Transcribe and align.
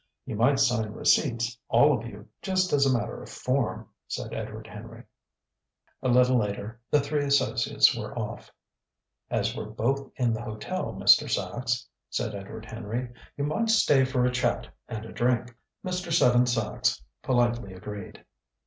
"You 0.25 0.35
might 0.35 0.59
sign 0.59 0.93
receipts, 0.93 1.59
all 1.69 1.93
of 1.95 2.07
you, 2.07 2.27
just 2.41 2.73
as 2.73 2.87
a 2.87 2.91
matter 2.91 3.21
of 3.21 3.29
form," 3.29 3.87
said 4.07 4.33
Edward 4.33 4.65
Henry. 4.65 5.03
A 6.01 6.09
little 6.09 6.39
later, 6.39 6.79
the 6.89 6.99
three 6.99 7.23
associates 7.23 7.95
were 7.95 8.17
off. 8.17 8.51
"As 9.29 9.55
we're 9.55 9.65
both 9.69 10.09
in 10.15 10.33
the 10.33 10.41
hotel, 10.41 10.91
Mr. 10.95 11.29
Sachs," 11.29 11.85
said 12.09 12.33
Edward 12.33 12.65
Henry, 12.65 13.11
"you 13.37 13.43
might 13.43 13.69
stay 13.69 14.03
for 14.03 14.25
a 14.25 14.31
chat 14.31 14.67
and 14.87 15.05
a 15.05 15.11
drink." 15.11 15.55
Mr. 15.85 16.11
Seven 16.11 16.47
Sachs 16.47 17.03
politely 17.21 17.71
agreed. 17.75 18.25